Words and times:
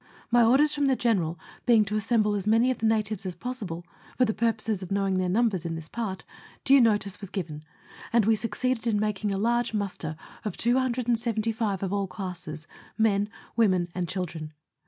My 0.31 0.43
orders 0.43 0.73
from 0.73 0.87
the 0.87 0.95
General 0.95 1.37
being 1.67 1.85
to 1.85 1.95
assemble 1.95 2.33
as 2.33 2.47
many 2.47 2.71
of 2.71 2.79
the 2.79 2.87
natives 2.87 3.23
as 3.23 3.35
possible, 3.35 3.85
for 4.17 4.25
the 4.25 4.33
purpose 4.33 4.81
of 4.81 4.89
knowing 4.89 5.19
their 5.19 5.29
numbers 5.29 5.63
in 5.63 5.75
this 5.75 5.87
part, 5.87 6.25
due 6.63 6.81
notice 6.81 7.21
was 7.21 7.29
given, 7.29 7.63
and 8.11 8.25
we 8.25 8.35
succeeded 8.35 8.87
in 8.87 8.99
making 8.99 9.31
a 9.31 9.37
large 9.37 9.75
muster 9.75 10.15
of 10.43 10.57
275 10.57 11.83
of 11.83 11.93
all 11.93 12.07
classes 12.07 12.65
men, 12.97 13.29
women, 13.55 13.89
and 13.93 14.09
children. 14.09 14.53